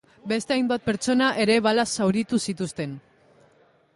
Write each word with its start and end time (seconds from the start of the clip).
Beste 0.29 0.53
hainbat 0.53 0.83
pertsona 0.87 1.27
ere 1.43 1.59
balaz 1.67 1.87
zauritu 1.99 2.41
zituzten. 2.47 2.99